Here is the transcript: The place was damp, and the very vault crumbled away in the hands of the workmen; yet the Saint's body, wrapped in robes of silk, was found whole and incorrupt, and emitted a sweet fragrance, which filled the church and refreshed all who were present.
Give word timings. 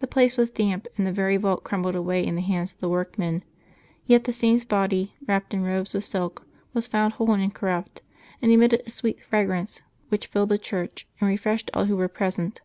The 0.00 0.06
place 0.06 0.38
was 0.38 0.50
damp, 0.50 0.86
and 0.96 1.06
the 1.06 1.12
very 1.12 1.36
vault 1.36 1.62
crumbled 1.62 1.94
away 1.94 2.24
in 2.26 2.36
the 2.36 2.40
hands 2.40 2.72
of 2.72 2.80
the 2.80 2.88
workmen; 2.88 3.44
yet 4.06 4.24
the 4.24 4.32
Saint's 4.32 4.64
body, 4.64 5.12
wrapped 5.28 5.52
in 5.52 5.62
robes 5.62 5.94
of 5.94 6.02
silk, 6.04 6.46
was 6.72 6.86
found 6.86 7.12
whole 7.12 7.32
and 7.32 7.42
incorrupt, 7.42 8.00
and 8.40 8.50
emitted 8.50 8.82
a 8.86 8.90
sweet 8.90 9.20
fragrance, 9.20 9.82
which 10.08 10.28
filled 10.28 10.48
the 10.48 10.56
church 10.58 11.06
and 11.20 11.28
refreshed 11.28 11.70
all 11.74 11.84
who 11.84 11.98
were 11.98 12.08
present. 12.08 12.62